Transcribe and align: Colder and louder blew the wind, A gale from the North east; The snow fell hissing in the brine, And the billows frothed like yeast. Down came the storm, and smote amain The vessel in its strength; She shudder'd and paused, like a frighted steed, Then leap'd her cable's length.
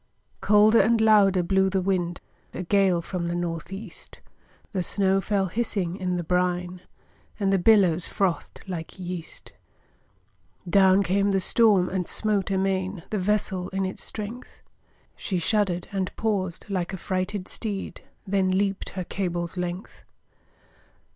Colder 0.39 0.79
and 0.81 0.99
louder 0.99 1.43
blew 1.43 1.69
the 1.69 1.79
wind, 1.79 2.21
A 2.55 2.63
gale 2.63 3.03
from 3.03 3.27
the 3.27 3.35
North 3.35 3.71
east; 3.71 4.19
The 4.73 4.81
snow 4.81 5.21
fell 5.21 5.45
hissing 5.45 5.95
in 5.95 6.15
the 6.15 6.23
brine, 6.23 6.81
And 7.39 7.53
the 7.53 7.59
billows 7.59 8.07
frothed 8.07 8.61
like 8.67 8.97
yeast. 8.97 9.51
Down 10.67 11.03
came 11.03 11.29
the 11.29 11.39
storm, 11.39 11.87
and 11.87 12.07
smote 12.07 12.49
amain 12.49 13.03
The 13.11 13.19
vessel 13.19 13.69
in 13.69 13.85
its 13.85 14.03
strength; 14.03 14.63
She 15.15 15.37
shudder'd 15.37 15.87
and 15.91 16.11
paused, 16.15 16.65
like 16.67 16.93
a 16.93 16.97
frighted 16.97 17.47
steed, 17.47 18.01
Then 18.25 18.49
leap'd 18.49 18.89
her 18.97 19.03
cable's 19.03 19.55
length. 19.55 20.03